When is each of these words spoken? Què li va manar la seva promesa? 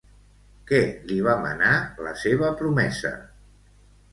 Què 0.69 0.79
li 1.11 1.17
va 1.27 1.35
manar 1.43 1.75
la 2.07 2.15
seva 2.25 2.51
promesa? 2.63 3.13